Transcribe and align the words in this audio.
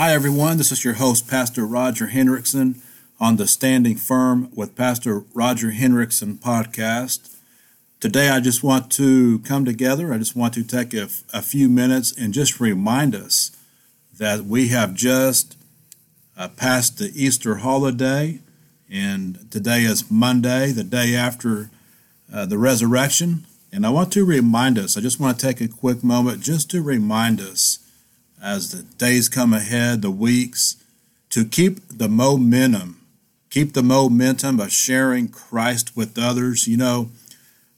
Hi, 0.00 0.14
everyone. 0.14 0.56
This 0.56 0.72
is 0.72 0.82
your 0.82 0.94
host, 0.94 1.28
Pastor 1.28 1.66
Roger 1.66 2.06
Hendrickson, 2.06 2.80
on 3.20 3.36
the 3.36 3.46
Standing 3.46 3.98
Firm 3.98 4.50
with 4.54 4.74
Pastor 4.74 5.24
Roger 5.34 5.72
Hendrickson 5.72 6.38
podcast. 6.38 7.36
Today, 8.00 8.30
I 8.30 8.40
just 8.40 8.64
want 8.64 8.90
to 8.92 9.40
come 9.40 9.66
together. 9.66 10.10
I 10.10 10.16
just 10.16 10.34
want 10.34 10.54
to 10.54 10.64
take 10.64 10.94
a, 10.94 11.10
a 11.34 11.42
few 11.42 11.68
minutes 11.68 12.16
and 12.16 12.32
just 12.32 12.60
remind 12.60 13.14
us 13.14 13.54
that 14.16 14.46
we 14.46 14.68
have 14.68 14.94
just 14.94 15.58
uh, 16.34 16.48
passed 16.48 16.96
the 16.96 17.12
Easter 17.14 17.56
holiday, 17.56 18.40
and 18.90 19.50
today 19.50 19.82
is 19.82 20.10
Monday, 20.10 20.72
the 20.72 20.82
day 20.82 21.14
after 21.14 21.68
uh, 22.32 22.46
the 22.46 22.56
resurrection. 22.56 23.44
And 23.70 23.84
I 23.84 23.90
want 23.90 24.14
to 24.14 24.24
remind 24.24 24.78
us, 24.78 24.96
I 24.96 25.02
just 25.02 25.20
want 25.20 25.38
to 25.38 25.46
take 25.46 25.60
a 25.60 25.68
quick 25.68 26.02
moment 26.02 26.42
just 26.42 26.70
to 26.70 26.80
remind 26.80 27.38
us 27.38 27.79
as 28.42 28.72
the 28.72 28.82
days 28.82 29.28
come 29.28 29.52
ahead, 29.52 30.02
the 30.02 30.10
weeks, 30.10 30.76
to 31.30 31.44
keep 31.44 31.86
the 31.88 32.08
momentum, 32.08 33.00
keep 33.50 33.72
the 33.72 33.82
momentum 33.82 34.60
of 34.60 34.72
sharing 34.72 35.28
Christ 35.28 35.96
with 35.96 36.18
others. 36.18 36.66
You 36.66 36.76
know, 36.76 37.10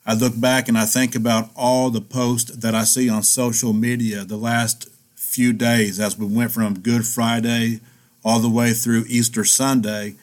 I 0.07 0.15
look 0.15 0.41
back 0.41 0.69
and 0.69 0.79
I 0.79 0.85
think 0.85 1.15
about 1.15 1.51
all 1.57 1.91
the 1.91 2.01
posts 2.01 2.55
that 2.57 2.75
I 2.75 2.85
see 2.85 3.09
on 3.09 3.23
social 3.23 3.73
media 3.73 4.25
the 4.25 4.37
last 4.37 4.89
few 5.15 5.53
days 5.53 5.99
as 5.99 6.19
we 6.19 6.27
went 6.27 6.53
from 6.53 6.81
Good 6.81 7.07
Friday 7.07 7.81
all 8.25 8.39
the 8.39 8.51
way 8.51 8.73
through 8.73 9.05
Easter 9.09 9.45
Sunday. 9.45 10.15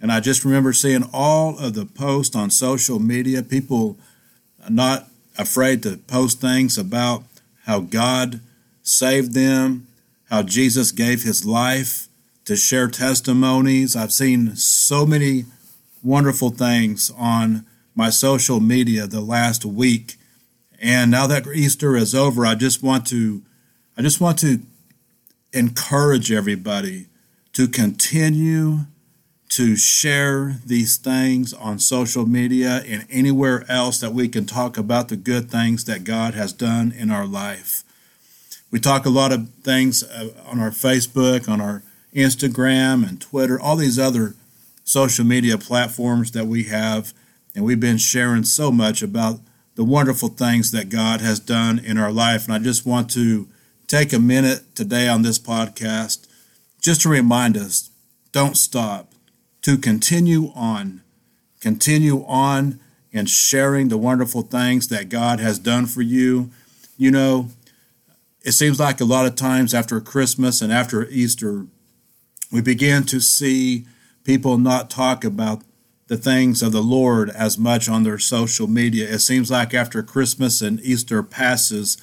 And 0.00 0.10
I 0.10 0.20
just 0.20 0.44
remember 0.44 0.72
seeing 0.72 1.08
all 1.12 1.58
of 1.58 1.74
the 1.74 1.86
posts 1.86 2.34
on 2.34 2.50
social 2.50 2.98
media, 2.98 3.42
people 3.42 3.96
not 4.68 5.08
afraid 5.38 5.82
to 5.82 5.96
post 5.96 6.40
things 6.40 6.76
about 6.76 7.24
how 7.64 7.80
God 7.80 8.40
saved 8.82 9.32
them, 9.32 9.86
how 10.32 10.42
Jesus 10.42 10.92
gave 10.92 11.24
his 11.24 11.44
life 11.44 12.08
to 12.46 12.56
share 12.56 12.88
testimonies. 12.88 13.94
I've 13.94 14.14
seen 14.14 14.56
so 14.56 15.04
many 15.04 15.44
wonderful 16.02 16.48
things 16.48 17.12
on 17.18 17.66
my 17.94 18.08
social 18.08 18.58
media 18.58 19.06
the 19.06 19.20
last 19.20 19.66
week. 19.66 20.16
And 20.80 21.10
now 21.10 21.26
that 21.26 21.46
Easter 21.46 21.96
is 21.96 22.14
over, 22.14 22.46
I 22.46 22.54
just 22.54 22.82
want 22.82 23.06
to 23.08 23.42
I 23.94 24.00
just 24.00 24.22
want 24.22 24.38
to 24.38 24.62
encourage 25.52 26.32
everybody 26.32 27.08
to 27.52 27.68
continue 27.68 28.86
to 29.50 29.76
share 29.76 30.56
these 30.64 30.96
things 30.96 31.52
on 31.52 31.78
social 31.78 32.24
media 32.24 32.82
and 32.86 33.04
anywhere 33.10 33.66
else 33.68 34.00
that 34.00 34.14
we 34.14 34.28
can 34.28 34.46
talk 34.46 34.78
about 34.78 35.08
the 35.08 35.16
good 35.16 35.50
things 35.50 35.84
that 35.84 36.04
God 36.04 36.32
has 36.32 36.54
done 36.54 36.90
in 36.90 37.10
our 37.10 37.26
life. 37.26 37.84
We 38.72 38.80
talk 38.80 39.04
a 39.04 39.10
lot 39.10 39.32
of 39.32 39.50
things 39.62 40.02
uh, 40.02 40.30
on 40.46 40.58
our 40.58 40.70
Facebook, 40.70 41.46
on 41.46 41.60
our 41.60 41.82
Instagram 42.14 43.06
and 43.06 43.20
Twitter, 43.20 43.60
all 43.60 43.76
these 43.76 43.98
other 43.98 44.34
social 44.82 45.26
media 45.26 45.58
platforms 45.58 46.32
that 46.32 46.46
we 46.46 46.64
have. 46.64 47.12
And 47.54 47.66
we've 47.66 47.78
been 47.78 47.98
sharing 47.98 48.44
so 48.44 48.72
much 48.72 49.02
about 49.02 49.40
the 49.74 49.84
wonderful 49.84 50.30
things 50.30 50.70
that 50.72 50.88
God 50.88 51.20
has 51.20 51.38
done 51.38 51.78
in 51.78 51.98
our 51.98 52.10
life. 52.10 52.46
And 52.46 52.54
I 52.54 52.58
just 52.58 52.86
want 52.86 53.10
to 53.10 53.46
take 53.86 54.12
a 54.14 54.18
minute 54.18 54.74
today 54.74 55.06
on 55.06 55.20
this 55.20 55.38
podcast 55.38 56.26
just 56.80 57.02
to 57.02 57.10
remind 57.10 57.58
us 57.58 57.90
don't 58.32 58.56
stop 58.56 59.12
to 59.60 59.76
continue 59.76 60.50
on, 60.54 61.02
continue 61.60 62.24
on 62.24 62.80
in 63.12 63.26
sharing 63.26 63.88
the 63.88 63.98
wonderful 63.98 64.40
things 64.40 64.88
that 64.88 65.10
God 65.10 65.40
has 65.40 65.58
done 65.58 65.84
for 65.84 66.00
you. 66.00 66.50
You 66.96 67.10
know, 67.10 67.48
it 68.44 68.52
seems 68.52 68.80
like 68.80 69.00
a 69.00 69.04
lot 69.04 69.26
of 69.26 69.36
times 69.36 69.72
after 69.72 70.00
Christmas 70.00 70.60
and 70.60 70.72
after 70.72 71.06
Easter, 71.08 71.66
we 72.50 72.60
begin 72.60 73.04
to 73.04 73.20
see 73.20 73.86
people 74.24 74.58
not 74.58 74.90
talk 74.90 75.24
about 75.24 75.62
the 76.08 76.16
things 76.16 76.62
of 76.62 76.72
the 76.72 76.82
Lord 76.82 77.30
as 77.30 77.56
much 77.56 77.88
on 77.88 78.02
their 78.02 78.18
social 78.18 78.66
media. 78.66 79.08
It 79.08 79.20
seems 79.20 79.50
like 79.50 79.72
after 79.72 80.02
Christmas 80.02 80.60
and 80.60 80.80
Easter 80.80 81.22
passes, 81.22 81.96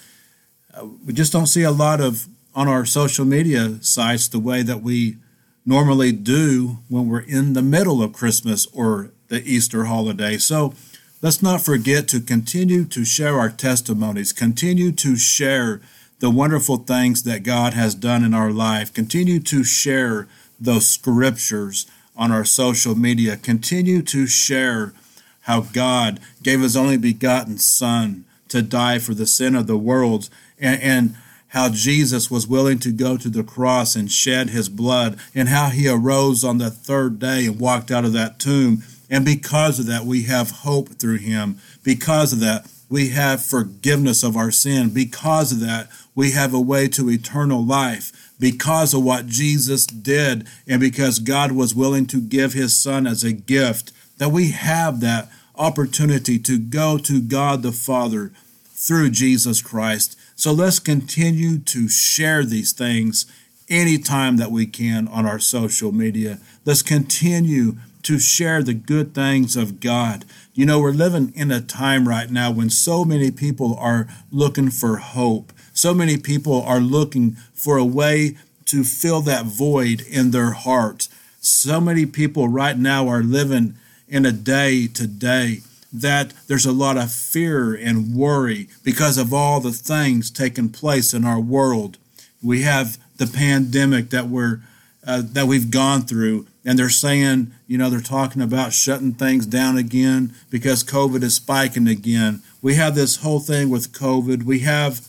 uh, 0.74 0.86
we 1.06 1.14
just 1.14 1.32
don't 1.34 1.48
see 1.48 1.64
a 1.64 1.72
lot 1.72 2.02
of 2.02 2.28
on 2.56 2.68
our 2.68 2.86
social 2.86 3.26
media 3.26 3.78
sites 3.82 4.28
the 4.28 4.40
way 4.40 4.64
that 4.64 4.82
we 4.82 5.18
normally 5.66 6.12
do 6.12 6.80
when 6.88 7.08
we're 7.08 7.20
in 7.20 7.54
the 7.54 7.62
middle 7.62 8.02
of 8.02 8.14
Christmas 8.14 8.66
or 8.74 9.12
the 9.28 9.44
Easter 9.44 9.86
holiday. 9.86 10.38
So 10.38 10.74
let's 11.22 11.44
not 11.44 11.62
forget 11.62 12.08
to 12.08 12.20
continue 12.20 12.86
to 12.86 13.06
share 13.06 13.40
our 13.40 13.50
testimonies, 13.50 14.34
continue 14.34 14.92
to 14.94 15.16
share 15.16 15.82
the 16.20 16.30
wonderful 16.30 16.78
things 16.78 17.24
that 17.24 17.44
God 17.44 17.74
has 17.74 17.96
done 17.96 18.24
in 18.24 18.34
our 18.34 18.52
life, 18.52 18.94
continue 18.94 19.40
to 19.42 19.64
share 19.64 20.28
those 20.60 20.90
scriptures 20.90 21.86
on 22.16 22.32
our 22.32 22.44
social 22.44 22.96
media, 22.96 23.38
continue 23.38 24.02
to 24.02 24.28
share 24.28 24.94
how 25.42 25.62
God 25.62 26.20
gave 26.44 26.60
his 26.60 26.76
only 26.76 26.98
begotten 26.98 27.58
Son 27.58 28.26
to 28.50 28.62
die 28.62 29.00
for 29.00 29.14
the 29.14 29.26
sin 29.26 29.56
of 29.56 29.68
the 29.68 29.78
world 29.78 30.30
and, 30.60 30.82
and 30.82 31.16
how 31.50 31.70
Jesus 31.70 32.30
was 32.30 32.48
willing 32.48 32.78
to 32.80 32.92
go 32.92 33.18
to 33.18 33.30
the 33.30 33.44
cross 33.44 33.96
and 33.96 34.12
shed 34.12 34.50
his 34.50 34.70
blood, 34.70 35.18
and 35.34 35.50
how 35.50 35.70
he 35.70 35.88
arose 35.88 36.44
on 36.44 36.60
the 36.60 36.70
third 36.70 37.18
day 37.18 37.46
and 37.48 37.60
walked 37.60 37.90
out 37.90 38.06
of 38.06 38.14
that 38.14 38.40
tomb. 38.40 38.84
And 39.10 39.26
because 39.26 39.80
of 39.80 39.88
that, 39.88 40.06
we 40.06 40.24
have 40.24 40.52
hope 40.52 40.90
through 40.90 41.18
him. 41.18 41.58
Because 41.84 42.34
of 42.34 42.40
that, 42.42 42.68
we 42.88 43.10
have 43.10 43.44
forgiveness 43.44 44.24
of 44.24 44.38
our 44.38 44.52
sin. 44.52 44.92
Because 44.92 45.52
of 45.52 45.60
that, 45.62 45.90
we 46.20 46.32
have 46.32 46.54
a 46.54 46.60
way 46.60 46.86
to 46.86 47.10
eternal 47.10 47.66
life. 47.66 48.34
Because 48.38 48.94
of 48.94 49.02
what 49.02 49.28
Jesus 49.28 49.86
did, 49.86 50.46
and 50.68 50.82
because 50.82 51.20
God 51.20 51.54
was 51.54 51.74
willing 51.74 52.08
to 52.08 52.20
give 52.20 52.52
his 52.52 52.78
son 52.78 53.08
as 53.08 53.24
a 53.24 53.32
gift, 53.32 53.94
that 54.18 54.28
we 54.28 54.52
have 54.52 55.00
that 55.00 55.30
opportunity 55.56 56.38
to 56.40 56.60
go 56.60 56.98
to 56.98 57.22
God 57.22 57.64
the 57.64 57.72
Father 57.72 58.34
through 58.66 59.12
Jesus 59.12 59.62
Christ. 59.62 60.20
So 60.36 60.52
let's 60.52 60.80
continue 60.80 61.58
to 61.60 61.88
share 61.88 62.44
these 62.44 62.74
things 62.74 63.26
anytime 63.70 64.36
that 64.38 64.52
we 64.52 64.66
can 64.66 65.08
on 65.08 65.26
our 65.26 65.40
social 65.40 65.94
media. 65.94 66.40
Let's 66.66 66.82
continue 66.82 67.78
to 68.04 68.20
share 68.20 68.64
the 68.64 68.74
good 68.74 69.14
things 69.14 69.56
of 69.56 69.80
God. 69.80 70.26
You 70.54 70.66
know, 70.66 70.80
we're 70.80 70.92
living 70.92 71.34
in 71.36 71.52
a 71.52 71.62
time 71.62 72.08
right 72.08 72.30
now 72.30 72.52
when 72.52 72.70
so 72.70 73.04
many 73.06 73.32
people 73.32 73.76
are 73.80 74.08
looking 74.32 74.70
for 74.70 74.98
hope. 74.98 75.54
So 75.74 75.94
many 75.94 76.18
people 76.18 76.62
are 76.62 76.80
looking 76.80 77.32
for 77.54 77.78
a 77.78 77.86
way 77.86 78.38
to 78.66 78.84
fill 78.84 79.22
that 79.22 79.46
void 79.46 80.02
in 80.02 80.32
their 80.32 80.52
heart. 80.52 81.08
So 81.42 81.80
many 81.80 82.06
people 82.06 82.48
right 82.48 82.78
now 82.78 83.08
are 83.08 83.24
living 83.24 83.76
in 84.08 84.26
a 84.26 84.32
day 84.32 84.88
to 84.88 85.08
day 85.08 85.62
that 85.92 86.34
there's 86.48 86.66
a 86.66 86.72
lot 86.72 86.98
of 86.98 87.12
fear 87.12 87.74
and 87.74 88.16
worry 88.16 88.68
because 88.84 89.18
of 89.18 89.34
all 89.34 89.60
the 89.60 89.72
things 89.72 90.30
taking 90.30 90.70
place 90.70 91.14
in 91.14 91.26
our 91.26 91.40
world. 91.40 91.98
We 92.44 92.62
have 92.62 92.98
the 93.18 93.28
pandemic 93.28 94.10
that 94.12 94.28
we're 94.28 94.62
uh, 95.06 95.24
that 95.26 95.48
we've 95.48 95.72
gone 95.72 96.02
through, 96.02 96.46
and 96.66 96.78
they're 96.78 96.90
saying, 96.90 97.52
you 97.68 97.78
know, 97.78 97.90
they're 97.90 98.02
talking 98.02 98.42
about 98.42 98.74
shutting 98.74 99.14
things 99.14 99.46
down 99.46 99.78
again 99.78 100.34
because 100.50 100.84
COVID 100.84 101.24
is 101.24 101.36
spiking 101.36 101.88
again. 101.88 102.42
We 102.62 102.76
have 102.76 102.96
this 102.96 103.18
whole 103.18 103.40
thing 103.40 103.70
with 103.70 103.94
COVID. 103.94 104.44
We 104.44 104.60
have 104.60 105.08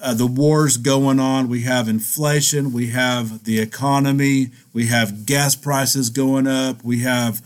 uh, 0.00 0.14
the 0.14 0.26
wars 0.26 0.76
going 0.76 1.20
on. 1.20 1.48
We 1.48 1.62
have 1.62 1.88
inflation. 1.88 2.72
We 2.72 2.88
have 2.88 3.44
the 3.44 3.58
economy. 3.60 4.50
We 4.72 4.86
have 4.86 5.26
gas 5.26 5.56
prices 5.56 6.10
going 6.10 6.46
up. 6.46 6.82
We 6.82 7.00
have 7.00 7.42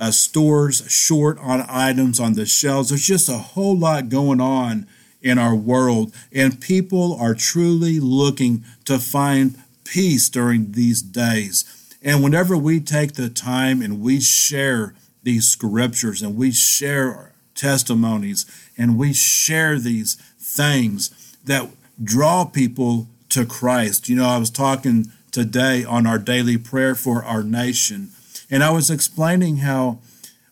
uh, 0.00 0.10
stores 0.10 0.84
short 0.90 1.38
on 1.38 1.64
items 1.68 2.18
on 2.18 2.34
the 2.34 2.44
shelves. 2.44 2.88
There's 2.88 3.06
just 3.06 3.28
a 3.28 3.38
whole 3.38 3.76
lot 3.76 4.08
going 4.08 4.40
on 4.40 4.86
in 5.22 5.38
our 5.38 5.54
world, 5.54 6.12
and 6.32 6.60
people 6.60 7.16
are 7.20 7.34
truly 7.34 8.00
looking 8.00 8.64
to 8.84 8.98
find 8.98 9.56
peace 9.84 10.28
during 10.28 10.72
these 10.72 11.00
days. 11.00 11.64
And 12.02 12.22
whenever 12.22 12.56
we 12.56 12.80
take 12.80 13.14
the 13.14 13.28
time 13.28 13.80
and 13.80 14.00
we 14.00 14.20
share 14.20 14.94
these 15.22 15.46
scriptures 15.46 16.22
and 16.22 16.36
we 16.36 16.50
share 16.50 17.32
testimonies 17.54 18.44
and 18.76 18.98
we 18.98 19.12
share 19.12 19.78
these 19.78 20.16
things 20.38 21.36
that 21.44 21.70
draw 22.02 22.44
people 22.44 23.06
to 23.28 23.46
Christ. 23.46 24.08
You 24.08 24.16
know, 24.16 24.26
I 24.26 24.38
was 24.38 24.50
talking 24.50 25.12
today 25.30 25.84
on 25.84 26.06
our 26.06 26.18
daily 26.18 26.58
prayer 26.58 26.94
for 26.94 27.22
our 27.24 27.42
nation 27.42 28.10
and 28.52 28.62
I 28.62 28.70
was 28.70 28.90
explaining 28.90 29.58
how 29.58 30.00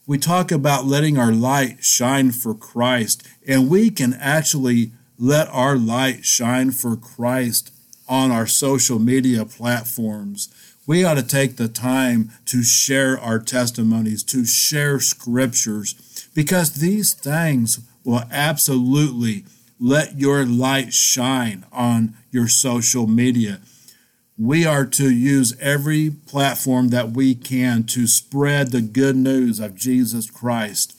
we 0.06 0.16
talk 0.16 0.50
about 0.50 0.86
letting 0.86 1.18
our 1.18 1.32
light 1.32 1.84
shine 1.84 2.32
for 2.32 2.54
Christ, 2.54 3.22
and 3.46 3.68
we 3.68 3.90
can 3.90 4.14
actually 4.14 4.90
let 5.18 5.48
our 5.50 5.76
light 5.76 6.24
shine 6.24 6.70
for 6.70 6.96
Christ 6.96 7.70
on 8.08 8.30
our 8.30 8.46
social 8.46 8.98
media 8.98 9.44
platforms. 9.44 10.48
We 10.86 11.04
ought 11.04 11.14
to 11.14 11.22
take 11.22 11.56
the 11.56 11.68
time 11.68 12.30
to 12.46 12.62
share 12.62 13.18
our 13.18 13.38
testimonies, 13.38 14.22
to 14.24 14.44
share 14.44 14.98
scriptures, 15.00 16.28
because 16.34 16.74
these 16.74 17.14
things 17.14 17.80
will 18.04 18.24
absolutely 18.30 19.44
let 19.78 20.18
your 20.18 20.44
light 20.44 20.92
shine 20.92 21.64
on 21.72 22.14
your 22.30 22.48
social 22.48 23.06
media. 23.06 23.60
we 24.40 24.64
are 24.64 24.86
to 24.86 25.10
use 25.10 25.54
every 25.60 26.10
platform 26.10 26.88
that 26.88 27.10
we 27.10 27.34
can 27.34 27.84
to 27.84 28.06
spread 28.06 28.70
the 28.70 28.80
good 28.80 29.14
news 29.14 29.60
of 29.60 29.74
Jesus 29.74 30.30
Christ. 30.30 30.96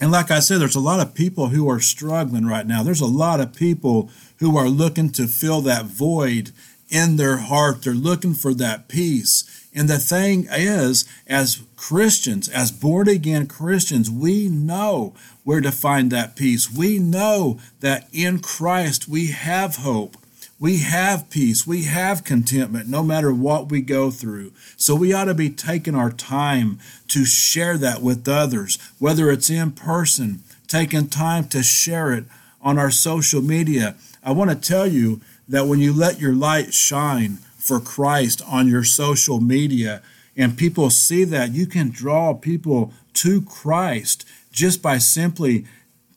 And 0.00 0.10
like 0.10 0.30
I 0.30 0.40
said, 0.40 0.62
there's 0.62 0.74
a 0.74 0.80
lot 0.80 1.06
of 1.06 1.14
people 1.14 1.48
who 1.48 1.68
are 1.68 1.78
struggling 1.78 2.46
right 2.46 2.66
now. 2.66 2.82
There's 2.82 3.02
a 3.02 3.06
lot 3.06 3.38
of 3.38 3.54
people 3.54 4.10
who 4.38 4.56
are 4.56 4.68
looking 4.68 5.10
to 5.12 5.26
fill 5.26 5.60
that 5.62 5.84
void 5.84 6.52
in 6.94 7.16
their 7.16 7.38
heart. 7.38 7.82
They're 7.82 7.92
looking 7.92 8.34
for 8.34 8.54
that 8.54 8.86
peace. 8.86 9.66
And 9.74 9.90
the 9.90 9.98
thing 9.98 10.46
is, 10.48 11.04
as 11.26 11.64
Christians, 11.74 12.48
as 12.48 12.70
born 12.70 13.08
again 13.08 13.48
Christians, 13.48 14.08
we 14.08 14.48
know 14.48 15.12
where 15.42 15.60
to 15.60 15.72
find 15.72 16.12
that 16.12 16.36
peace. 16.36 16.72
We 16.72 17.00
know 17.00 17.58
that 17.80 18.08
in 18.12 18.38
Christ 18.38 19.08
we 19.08 19.32
have 19.32 19.76
hope. 19.76 20.16
We 20.60 20.78
have 20.78 21.30
peace. 21.30 21.66
We 21.66 21.82
have 21.82 22.22
contentment 22.22 22.88
no 22.88 23.02
matter 23.02 23.34
what 23.34 23.70
we 23.70 23.80
go 23.80 24.12
through. 24.12 24.52
So 24.76 24.94
we 24.94 25.12
ought 25.12 25.24
to 25.24 25.34
be 25.34 25.50
taking 25.50 25.96
our 25.96 26.12
time 26.12 26.78
to 27.08 27.24
share 27.24 27.76
that 27.78 28.02
with 28.02 28.28
others, 28.28 28.78
whether 29.00 29.32
it's 29.32 29.50
in 29.50 29.72
person, 29.72 30.44
taking 30.68 31.08
time 31.08 31.48
to 31.48 31.64
share 31.64 32.12
it 32.12 32.26
on 32.62 32.78
our 32.78 32.92
social 32.92 33.42
media. 33.42 33.96
I 34.22 34.30
want 34.30 34.50
to 34.50 34.56
tell 34.56 34.86
you 34.86 35.20
that 35.48 35.66
when 35.66 35.80
you 35.80 35.92
let 35.92 36.20
your 36.20 36.34
light 36.34 36.72
shine 36.72 37.38
for 37.56 37.80
Christ 37.80 38.42
on 38.46 38.68
your 38.68 38.84
social 38.84 39.40
media 39.40 40.02
and 40.36 40.58
people 40.58 40.90
see 40.90 41.24
that, 41.24 41.52
you 41.52 41.66
can 41.66 41.90
draw 41.90 42.34
people 42.34 42.92
to 43.14 43.42
Christ 43.42 44.26
just 44.50 44.82
by 44.82 44.98
simply 44.98 45.64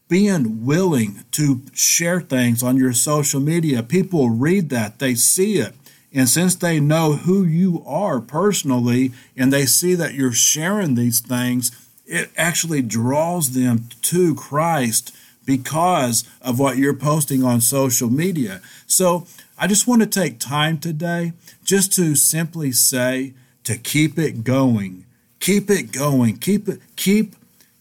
being 0.07 0.65
willing 0.65 1.24
to 1.31 1.62
share 1.74 2.21
things 2.21 2.63
on 2.63 2.77
your 2.77 2.94
social 2.94 3.39
media. 3.39 3.83
People 3.83 4.29
read 4.29 4.69
that, 4.69 5.00
they 5.00 5.15
see 5.15 5.57
it. 5.57 5.75
And 6.13 6.30
since 6.30 6.56
they 6.56 6.80
know 6.80 7.13
who 7.13 7.44
you 7.44 7.83
are 7.85 8.19
personally 8.21 9.12
and 9.35 9.51
they 9.51 9.65
see 9.65 9.94
that 9.95 10.13
you're 10.13 10.31
sharing 10.31 10.95
these 10.95 11.19
things, 11.19 11.71
it 12.06 12.31
actually 12.38 12.81
draws 12.81 13.51
them 13.51 13.89
to 14.03 14.33
Christ 14.33 15.15
because 15.47 16.29
of 16.41 16.59
what 16.59 16.77
you're 16.77 16.94
posting 16.94 17.44
on 17.44 17.61
social 17.61 18.11
media. 18.11 18.61
So 18.85 19.25
I 19.57 19.65
just 19.65 19.88
want 19.88 20.03
to 20.03 20.07
take 20.07 20.38
time 20.38 20.77
today 20.77 21.33
just 21.63 21.91
to 21.94 22.13
simply 22.13 22.71
say 22.71 23.33
to 23.63 23.77
keep 23.77 24.19
it 24.19 24.44
going. 24.44 25.05
Keep 25.39 25.71
it 25.71 25.91
going. 25.91 26.38
Keep 26.38 26.67
it 26.67 26.81
keep 26.95 27.35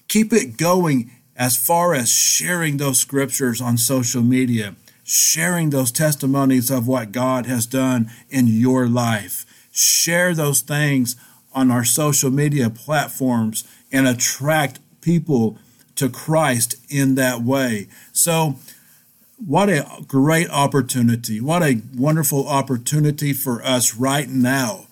keep 0.08 0.32
it 0.32 0.56
going 0.56 1.10
as 1.36 1.56
far 1.58 1.92
as 1.92 2.10
sharing 2.10 2.78
those 2.78 2.98
scriptures 2.98 3.60
on 3.60 3.76
social 3.76 4.22
media, 4.22 4.74
sharing 5.04 5.70
those 5.70 5.92
testimonies 5.92 6.70
of 6.70 6.86
what 6.86 7.12
God 7.12 7.46
has 7.46 7.66
done 7.66 8.10
in 8.30 8.46
your 8.46 8.86
life. 8.86 9.44
Share 9.72 10.34
those 10.34 10.60
things 10.60 11.16
on 11.52 11.70
our 11.70 11.84
social 11.84 12.30
media 12.30 12.70
platforms 12.70 13.64
and 13.90 14.06
attract 14.06 14.78
people 15.00 15.58
to 15.96 16.08
Christ 16.08 16.76
in 16.88 17.14
that 17.16 17.43
way. 17.43 17.88
So, 18.12 18.56
what 19.44 19.69
a 19.69 19.87
great 20.06 20.48
opportunity. 20.48 21.40
What 21.40 21.62
a 21.62 21.82
wonderful 21.94 22.48
opportunity 22.48 23.34
for 23.34 23.62
us 23.62 23.94
right 23.94 24.28
now 24.28 24.87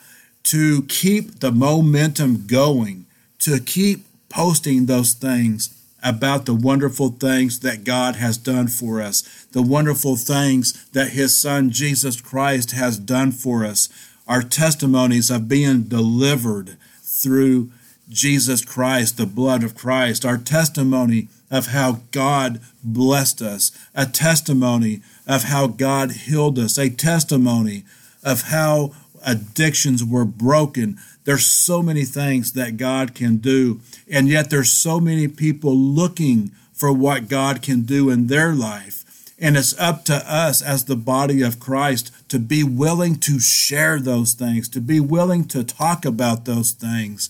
to 0.45 0.83
keep 0.83 1.41
the 1.41 1.51
momentum 1.51 2.47
going, 2.47 3.07
to 3.39 3.59
keep 3.59 4.05
posting 4.29 4.87
those 4.87 5.15
things 5.15 5.71
about 6.03 6.45
the 6.45 6.55
wonderful 6.55 7.09
things 7.09 7.61
that 7.61 7.83
God 7.83 8.17
has 8.17 8.37
done 8.37 8.69
for 8.69 9.01
us, 9.01 9.23
the 9.53 9.63
wonderful 9.63 10.17
things 10.17 10.85
that 10.91 11.11
His 11.11 11.35
Son 11.35 11.71
Jesus 11.71 12.21
Christ 12.21 12.73
has 12.73 12.99
done 12.99 13.33
for 13.33 13.65
us, 13.65 13.89
our 14.29 14.43
testimonies 14.43 15.31
of 15.31 15.49
being 15.49 15.85
delivered 15.85 16.77
through 17.03 17.71
Jesus 18.09 18.65
Christ, 18.65 19.17
the 19.17 19.27
blood 19.27 19.65
of 19.65 19.75
Christ, 19.75 20.25
our 20.25 20.39
testimony 20.39 21.29
of 21.51 21.69
how 21.69 22.01
God 22.11 22.61
blessed 22.83 23.41
us, 23.41 23.71
a 23.95 24.07
testimony 24.07 25.01
of 25.27 25.45
how 25.45 25.67
God 25.67 26.13
healed 26.13 26.59
us, 26.59 26.77
a 26.79 26.91
testimony 26.91 27.85
of 28.23 28.43
how 28.43 28.93
addictions 29.25 30.05
were 30.05 30.25
broken. 30.25 30.99
There's 31.25 31.47
so 31.47 31.83
many 31.83 32.05
things 32.05 32.53
that 32.53 32.77
God 32.77 33.15
can 33.15 33.39
do, 33.39 33.81
and 34.11 34.29
yet 34.29 34.51
there's 34.51 34.73
so 34.73 35.01
many 35.01 35.29
people 35.29 35.75
looking 35.75 36.51
for 36.73 36.93
what 36.93 37.29
God 37.29 37.63
can 37.63 37.83
do 37.83 38.11
in 38.11 38.27
their 38.27 38.53
life. 38.53 39.05
And 39.39 39.57
it's 39.57 39.79
up 39.79 40.05
to 40.07 40.15
us 40.15 40.63
as 40.63 40.85
the 40.85 40.97
body 40.97 41.43
of 41.43 41.61
Christ 41.61 42.13
to 42.29 42.39
be 42.39 42.63
willing 42.63 43.17
to 43.21 43.41
share 43.41 43.99
those 43.99 44.33
things, 44.35 44.69
to 44.71 44.81
be 44.81 45.01
willing 45.01 45.47
to 45.49 45.65
talk 45.65 46.05
about 46.05 46.45
those 46.45 46.73
things. 46.73 47.29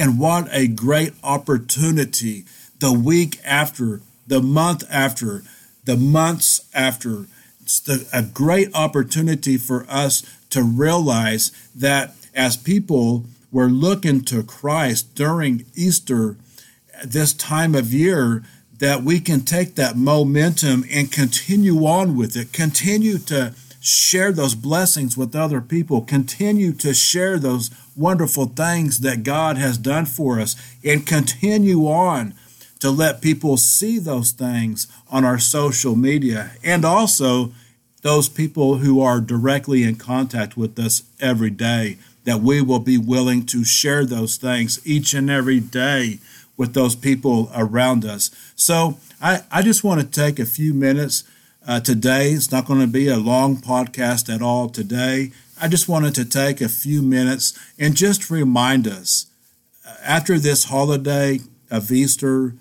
And 0.00 0.18
what 0.18 0.48
a 0.50 0.66
great 0.66 1.12
opportunity 1.22 2.46
the 2.78 2.90
week 2.90 3.38
after, 3.44 4.00
the 4.26 4.40
month 4.40 4.82
after, 4.90 5.42
the 5.84 5.98
months 5.98 6.66
after. 6.72 7.26
It's 7.60 7.80
the, 7.80 8.08
a 8.10 8.22
great 8.22 8.74
opportunity 8.74 9.58
for 9.58 9.84
us 9.90 10.22
to 10.48 10.62
realize 10.62 11.52
that 11.74 12.14
as 12.34 12.56
people 12.56 13.26
were 13.52 13.68
looking 13.68 14.22
to 14.22 14.42
Christ 14.42 15.14
during 15.14 15.66
Easter, 15.74 16.38
this 17.04 17.34
time 17.34 17.74
of 17.74 17.92
year, 17.92 18.42
that 18.78 19.02
we 19.02 19.20
can 19.20 19.42
take 19.42 19.74
that 19.74 19.98
momentum 19.98 20.82
and 20.90 21.12
continue 21.12 21.84
on 21.84 22.16
with 22.16 22.38
it, 22.38 22.54
continue 22.54 23.18
to 23.18 23.54
share 23.80 24.32
those 24.32 24.54
blessings 24.54 25.14
with 25.18 25.36
other 25.36 25.60
people, 25.60 26.00
continue 26.00 26.72
to 26.72 26.94
share 26.94 27.38
those 27.38 27.70
wonderful 28.00 28.46
things 28.46 29.00
that 29.00 29.22
God 29.22 29.58
has 29.58 29.78
done 29.78 30.06
for 30.06 30.40
us, 30.40 30.56
and 30.84 31.06
continue 31.06 31.86
on 31.86 32.34
to 32.80 32.90
let 32.90 33.20
people 33.20 33.56
see 33.56 33.98
those 33.98 34.32
things 34.32 34.86
on 35.10 35.24
our 35.24 35.38
social 35.38 35.94
media 35.94 36.52
and 36.64 36.84
also 36.84 37.52
those 38.02 38.28
people 38.28 38.78
who 38.78 39.02
are 39.02 39.20
directly 39.20 39.82
in 39.82 39.94
contact 39.94 40.56
with 40.56 40.78
us 40.78 41.02
every 41.20 41.50
day, 41.50 41.98
that 42.24 42.40
we 42.40 42.62
will 42.62 42.78
be 42.80 42.96
willing 42.96 43.44
to 43.44 43.62
share 43.64 44.06
those 44.06 44.38
things 44.38 44.80
each 44.86 45.12
and 45.12 45.30
every 45.30 45.60
day 45.60 46.18
with 46.56 46.72
those 46.72 46.96
people 46.96 47.50
around 47.54 48.04
us. 48.04 48.30
So 48.56 48.98
I, 49.20 49.42
I 49.50 49.60
just 49.62 49.84
want 49.84 50.00
to 50.00 50.06
take 50.06 50.38
a 50.38 50.46
few 50.46 50.72
minutes 50.72 51.24
uh, 51.66 51.80
today. 51.80 52.30
It's 52.30 52.50
not 52.50 52.66
going 52.66 52.80
to 52.80 52.86
be 52.86 53.08
a 53.08 53.18
long 53.18 53.56
podcast 53.58 54.34
at 54.34 54.40
all 54.40 54.70
today. 54.70 55.32
I 55.60 55.68
just 55.68 55.88
wanted 55.88 56.14
to 56.16 56.24
take 56.24 56.60
a 56.60 56.68
few 56.68 57.02
minutes 57.02 57.58
and 57.78 57.96
just 57.96 58.30
remind 58.30 58.88
us 58.88 59.26
uh, 59.86 59.94
after 60.02 60.38
this 60.38 60.64
holiday 60.64 61.40
of 61.70 61.92
Easter, 61.92 62.54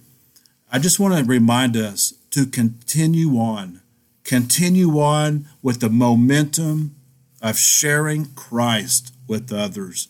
I 0.72 0.80
just 0.80 1.00
want 1.00 1.18
to 1.18 1.24
remind 1.24 1.78
us 1.78 2.14
to 2.32 2.46
continue 2.46 3.38
on 3.38 3.82
continue 4.30 5.00
on 5.00 5.48
with 5.64 5.80
the 5.80 5.90
momentum 5.90 6.96
of 7.42 7.58
sharing 7.58 8.26
Christ 8.36 9.12
with 9.28 9.52
others, 9.52 10.08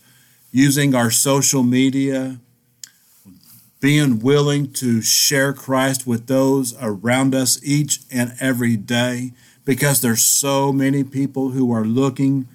using 0.51 0.93
our 0.93 1.09
social 1.09 1.63
media, 1.63 2.37
being 3.79 4.19
willing 4.19 4.73
to 4.73 5.01
share 5.01 5.53
Christ 5.53 6.05
with 6.05 6.27
those 6.27 6.75
around 6.81 7.33
us 7.33 7.63
each 7.63 8.01
and 8.11 8.33
every 8.41 8.75
day, 8.75 9.31
because 9.63 10.01
there's 10.01 10.21
so 10.21 10.73
many 10.73 11.05
people 11.05 11.51
who 11.51 11.71
are 11.71 11.85
looking 11.85 12.45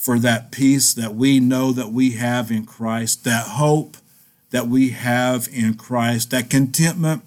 for 0.00 0.18
that 0.18 0.50
peace 0.50 0.94
that 0.94 1.14
we 1.14 1.38
know 1.38 1.72
that 1.72 1.92
we 1.92 2.12
have 2.12 2.50
in 2.50 2.64
Christ, 2.64 3.22
that 3.24 3.48
hope 3.48 3.98
that 4.48 4.66
we 4.66 4.90
have 4.90 5.46
in 5.52 5.74
Christ, 5.74 6.30
that 6.30 6.48
contentment 6.48 7.22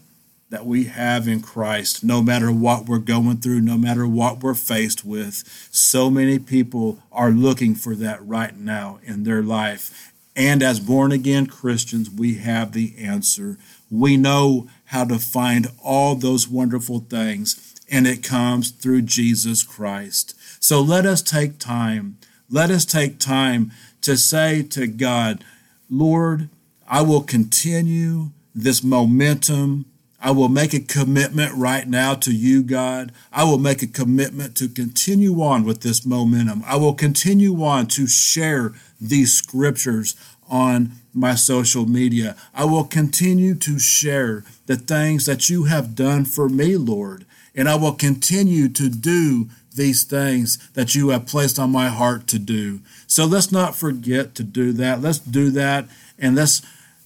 that 0.49 0.65
we 0.65 0.85
have 0.85 1.27
in 1.27 1.41
Christ, 1.41 2.03
no 2.03 2.23
matter 2.23 2.51
what 2.51 2.87
we're 2.87 2.97
going 2.97 3.37
through, 3.37 3.61
no 3.61 3.77
matter 3.77 4.07
what 4.07 4.41
we're 4.41 4.55
faced 4.55 5.05
with. 5.05 5.43
So 5.71 6.09
many 6.09 6.39
people 6.39 6.97
are 7.11 7.29
looking 7.29 7.75
for 7.75 7.93
that 7.97 8.25
right 8.25 8.57
now 8.57 8.97
in 9.03 9.23
their 9.23 9.43
life. 9.43 10.11
And 10.35 10.63
as 10.63 10.79
born 10.79 11.11
again 11.11 11.45
Christians, 11.45 12.09
we 12.09 12.35
have 12.39 12.71
the 12.71 12.95
answer. 12.97 13.59
We 13.91 14.17
know 14.17 14.67
how 14.85 15.05
to 15.05 15.19
find 15.19 15.67
all 15.83 16.15
those 16.15 16.47
wonderful 16.47 17.01
things, 17.01 17.75
and 17.87 18.07
it 18.07 18.23
comes 18.23 18.71
through 18.71 19.03
Jesus 19.03 19.61
Christ. 19.61 20.33
So 20.59 20.81
let 20.81 21.05
us 21.05 21.21
take 21.21 21.59
time. 21.59 22.17
Let 22.49 22.69
us 22.69 22.85
take 22.85 23.19
time 23.19 23.71
to 24.01 24.17
say 24.17 24.63
to 24.63 24.87
God, 24.87 25.43
Lord, 25.89 26.49
I 26.87 27.01
will 27.01 27.21
continue 27.21 28.31
this 28.53 28.83
momentum 28.83 29.85
I 30.23 30.31
will 30.31 30.47
make 30.47 30.73
a 30.73 30.79
commitment 30.79 31.53
right 31.53 31.85
now 31.85 32.13
to 32.15 32.31
you, 32.31 32.63
God. 32.63 33.11
I 33.33 33.43
will 33.43 33.57
make 33.57 33.83
a 33.83 33.87
commitment 33.87 34.55
to 34.55 34.69
continue 34.69 35.41
on 35.41 35.65
with 35.65 35.81
this 35.81 36.05
momentum. 36.05 36.63
I 36.65 36.77
will 36.77 36.93
continue 36.93 37.61
on 37.61 37.87
to 37.87 38.07
share 38.07 38.71
these 39.01 39.33
scriptures 39.33 40.15
on 40.47 40.93
my 41.13 41.35
social 41.35 41.85
media. 41.85 42.37
I 42.53 42.63
will 42.63 42.85
continue 42.85 43.53
to 43.55 43.77
share 43.79 44.45
the 44.65 44.77
things 44.77 45.25
that 45.25 45.49
you 45.49 45.65
have 45.65 45.93
done 45.93 46.23
for 46.23 46.47
me, 46.47 46.77
Lord. 46.77 47.25
And 47.53 47.67
I 47.67 47.75
will 47.75 47.93
continue 47.93 48.69
to 48.69 48.87
do 48.87 49.49
these 49.75 50.03
things 50.03 50.57
that 50.71 50.95
you 50.95 51.09
have 51.09 51.27
placed 51.27 51.59
on 51.59 51.71
my 51.71 51.89
heart 51.89 52.27
to 52.27 52.39
do. 52.39 52.79
So 53.07 53.25
let's 53.25 53.51
not 53.51 53.75
forget 53.75 54.35
to 54.35 54.43
do 54.43 54.71
that. 54.73 55.01
Let's 55.01 55.19
do 55.19 55.49
that 55.51 55.87
and 56.17 56.35
let's 56.35 56.61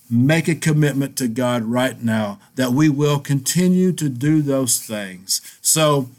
make 0.10 0.48
a 0.48 0.56
commitment 0.56 1.18
to 1.18 1.28
God 1.28 1.64
right 1.64 2.02
now 2.02 2.40
that 2.56 2.72
we 2.72 2.90
will 2.90 3.20
continue 3.20 3.92
to 3.94 4.10
do 4.10 4.42
those 4.42 4.80
things. 4.80 5.42
So 5.62 6.10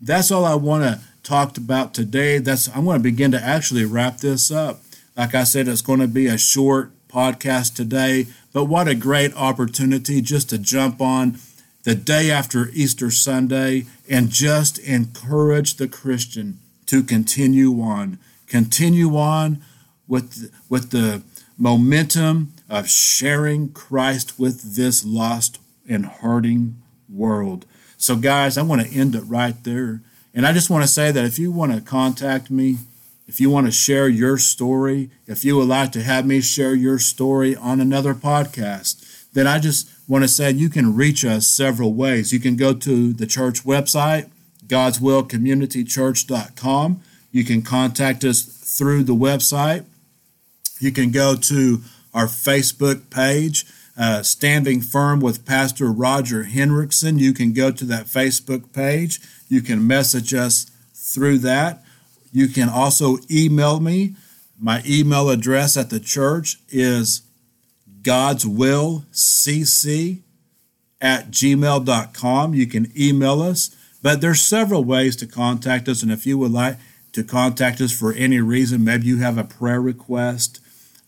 that's 0.00 0.30
all 0.30 0.44
I 0.44 0.54
want 0.54 0.84
to 0.84 1.00
talk 1.22 1.56
about 1.56 1.94
today. 1.94 2.38
That's 2.38 2.68
I'm 2.68 2.84
going 2.84 2.98
to 2.98 3.02
begin 3.02 3.32
to 3.32 3.42
actually 3.42 3.84
wrap 3.84 4.18
this 4.18 4.50
up. 4.50 4.80
Like 5.16 5.34
I 5.34 5.44
said, 5.44 5.66
it's 5.66 5.80
going 5.80 6.00
to 6.00 6.08
be 6.08 6.26
a 6.26 6.38
short 6.38 6.92
podcast 7.08 7.74
today, 7.74 8.26
but 8.52 8.66
what 8.66 8.88
a 8.88 8.94
great 8.94 9.34
opportunity 9.34 10.20
just 10.20 10.50
to 10.50 10.58
jump 10.58 11.00
on 11.00 11.38
the 11.86 11.94
day 11.94 12.32
after 12.32 12.68
Easter 12.72 13.12
Sunday 13.12 13.86
and 14.10 14.28
just 14.28 14.76
encourage 14.80 15.76
the 15.76 15.86
Christian 15.86 16.58
to 16.86 17.00
continue 17.04 17.80
on. 17.80 18.18
Continue 18.48 19.16
on 19.16 19.62
with, 20.08 20.52
with 20.68 20.90
the 20.90 21.22
momentum 21.56 22.52
of 22.68 22.88
sharing 22.88 23.68
Christ 23.68 24.36
with 24.36 24.74
this 24.74 25.04
lost 25.04 25.60
and 25.88 26.06
hurting 26.06 26.82
world. 27.08 27.66
So, 27.96 28.16
guys, 28.16 28.58
I 28.58 28.62
want 28.62 28.82
to 28.82 28.92
end 28.92 29.14
it 29.14 29.20
right 29.20 29.62
there. 29.62 30.02
And 30.34 30.44
I 30.44 30.52
just 30.52 30.68
want 30.68 30.82
to 30.82 30.88
say 30.88 31.12
that 31.12 31.24
if 31.24 31.38
you 31.38 31.52
want 31.52 31.72
to 31.72 31.80
contact 31.80 32.50
me, 32.50 32.78
if 33.28 33.38
you 33.38 33.48
want 33.48 33.66
to 33.66 33.72
share 33.72 34.08
your 34.08 34.38
story, 34.38 35.10
if 35.28 35.44
you 35.44 35.56
would 35.56 35.68
like 35.68 35.92
to 35.92 36.02
have 36.02 36.26
me 36.26 36.40
share 36.40 36.74
your 36.74 36.98
story 36.98 37.54
on 37.54 37.80
another 37.80 38.12
podcast, 38.12 39.28
then 39.34 39.46
I 39.46 39.60
just 39.60 39.88
want 40.08 40.24
to 40.24 40.28
say 40.28 40.50
you 40.50 40.68
can 40.68 40.94
reach 40.94 41.24
us 41.24 41.46
several 41.46 41.94
ways. 41.94 42.32
You 42.32 42.40
can 42.40 42.56
go 42.56 42.74
to 42.74 43.12
the 43.12 43.26
church 43.26 43.64
website, 43.64 44.28
godswillcommunitychurch.com. 44.66 47.00
You 47.32 47.44
can 47.44 47.62
contact 47.62 48.24
us 48.24 48.42
through 48.42 49.04
the 49.04 49.14
website. 49.14 49.84
You 50.80 50.92
can 50.92 51.10
go 51.10 51.36
to 51.36 51.80
our 52.14 52.26
Facebook 52.26 53.10
page, 53.10 53.66
uh, 53.98 54.22
Standing 54.22 54.80
Firm 54.80 55.20
with 55.20 55.46
Pastor 55.46 55.90
Roger 55.90 56.44
Hendrickson. 56.44 57.18
You 57.18 57.32
can 57.32 57.52
go 57.52 57.70
to 57.70 57.84
that 57.84 58.06
Facebook 58.06 58.72
page. 58.72 59.20
You 59.48 59.62
can 59.62 59.86
message 59.86 60.34
us 60.34 60.66
through 60.94 61.38
that. 61.38 61.84
You 62.32 62.48
can 62.48 62.68
also 62.68 63.18
email 63.30 63.80
me. 63.80 64.14
My 64.58 64.82
email 64.86 65.30
address 65.30 65.76
at 65.76 65.90
the 65.90 66.00
church 66.00 66.58
is 66.70 67.22
God's 68.06 68.46
Will 68.46 69.04
CC 69.12 70.20
at 71.00 71.32
gmail.com. 71.32 72.54
You 72.54 72.66
can 72.68 72.92
email 72.96 73.42
us, 73.42 73.74
but 74.00 74.20
there's 74.20 74.40
several 74.40 74.84
ways 74.84 75.16
to 75.16 75.26
contact 75.26 75.88
us. 75.88 76.04
And 76.04 76.12
if 76.12 76.24
you 76.24 76.38
would 76.38 76.52
like 76.52 76.76
to 77.14 77.24
contact 77.24 77.80
us 77.80 77.90
for 77.90 78.12
any 78.12 78.38
reason, 78.38 78.84
maybe 78.84 79.08
you 79.08 79.18
have 79.18 79.36
a 79.36 79.42
prayer 79.42 79.80
request, 79.80 80.60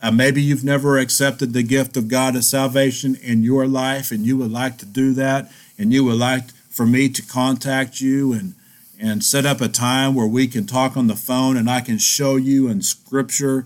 uh, 0.02 0.10
maybe 0.10 0.42
you've 0.42 0.64
never 0.64 0.98
accepted 0.98 1.52
the 1.52 1.62
gift 1.62 1.96
of 1.96 2.08
God 2.08 2.34
of 2.34 2.42
salvation 2.42 3.14
in 3.14 3.44
your 3.44 3.68
life 3.68 4.10
and 4.10 4.26
you 4.26 4.36
would 4.36 4.50
like 4.50 4.76
to 4.78 4.86
do 4.86 5.14
that, 5.14 5.52
and 5.78 5.92
you 5.92 6.02
would 6.02 6.18
like 6.18 6.50
for 6.68 6.84
me 6.84 7.08
to 7.10 7.22
contact 7.22 8.00
you 8.00 8.32
and 8.32 8.54
and 9.00 9.22
set 9.22 9.46
up 9.46 9.60
a 9.60 9.68
time 9.68 10.16
where 10.16 10.26
we 10.26 10.48
can 10.48 10.66
talk 10.66 10.96
on 10.96 11.06
the 11.06 11.14
phone 11.14 11.56
and 11.56 11.70
I 11.70 11.80
can 11.80 11.98
show 11.98 12.34
you 12.34 12.66
in 12.66 12.82
scripture 12.82 13.64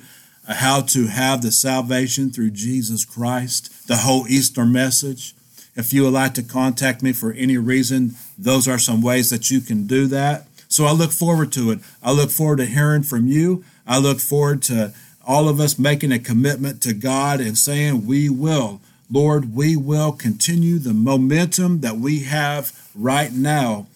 how 0.57 0.81
to 0.81 1.07
have 1.07 1.43
the 1.43 1.53
salvation 1.53 2.31
through 2.31 2.51
Jesus 2.51 3.05
Christ, 3.05 3.89
the 3.89 3.99
whole 3.99 4.27
Easter 4.29 4.65
message. 4.65 5.35
If 5.75 5.93
you 5.93 6.05
would 6.05 6.13
like 6.13 6.35
to 6.35 6.43
contact 6.43 7.03
me 7.03 7.13
for 7.13 7.33
any 7.33 7.57
reason, 7.57 8.15
those 8.37 8.69
are 8.69 8.79
some 8.79 9.03
ways 9.03 9.31
that 9.31 9.51
you 9.51 9.61
can 9.61 9.87
do 9.87 10.07
that. 10.09 10.47
So 10.69 10.85
I 10.85 10.93
look 10.93 11.13
forward 11.13 11.53
to 11.53 11.71
it. 11.71 11.81
I 12.03 12.13
look 12.13 12.31
forward 12.31 12.59
to 12.59 12.67
hearing 12.67 13.03
from 13.03 13.27
you. 13.27 13.65
I 13.87 13.99
look 13.99 14.21
forward 14.21 14.63
to 14.63 14.93
all 15.27 15.49
of 15.49 15.61
us 15.61 15.79
making 15.79 16.13
a 16.13 16.19
commitment 16.19 16.83
to 16.83 16.95
God 16.95 17.41
and 17.41 17.57
saying, 17.57 18.07
We 18.07 18.29
will, 18.29 18.81
Lord, 19.11 19.55
we 19.55 19.77
will 19.77 20.13
continue 20.13 20.79
the 20.79 20.95
momentum 20.95 21.81
that 21.81 21.97
we 21.97 22.21
have 22.25 22.73
right 22.95 23.33
now 23.33 23.87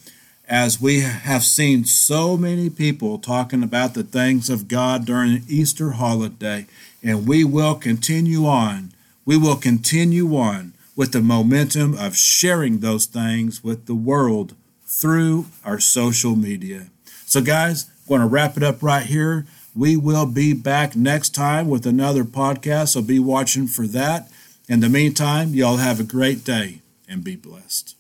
as 0.49 0.81
we 0.81 1.01
have 1.01 1.43
seen 1.43 1.85
so 1.85 2.37
many 2.37 2.71
people 2.71 3.19
talking 3.19 3.63
about 3.63 3.95
the 3.95 4.05
things 4.05 4.49
of 4.49 4.69
God 4.69 5.05
during 5.05 5.41
the 5.41 5.43
Easter 5.49 5.93
holiday. 5.93 6.67
And 7.03 7.27
we 7.27 7.45
will 7.45 7.75
continue 7.75 8.47
on. 8.47 8.93
We 9.25 9.37
will 9.37 9.57
continue 9.57 10.37
on 10.37 10.75
with 10.95 11.13
the 11.13 11.21
momentum 11.21 11.97
of 11.97 12.17
sharing 12.17 12.79
those 12.79 13.07
things 13.07 13.63
with 13.63 13.87
the 13.87 13.95
world 13.95 14.55
through 14.85 15.47
our 15.65 15.81
social 15.81 16.37
media. 16.37 16.89
So, 17.27 17.41
guys, 17.41 17.85
I'm 17.85 18.09
going 18.09 18.21
to 18.21 18.27
wrap 18.27 18.57
it 18.57 18.63
up 18.63 18.83
right 18.83 19.05
here. 19.05 19.47
We 19.75 19.97
will 19.97 20.27
be 20.27 20.53
back 20.53 20.97
next 20.97 21.35
time 21.35 21.69
with 21.69 21.85
another 21.87 22.25
podcast, 22.25 22.89
so 22.89 23.03
be 23.03 23.19
watching 23.19 23.67
for 23.67 23.87
that. 23.89 24.31
In 24.69 24.81
the 24.81 24.89
meantime, 24.89 25.55
y'all 25.55 25.77
have 25.77 26.01
a 26.01 26.05
great 26.05 26.45
day 26.45 26.81
and 27.09 27.23
be 27.23 27.37
blessed. 27.37 27.96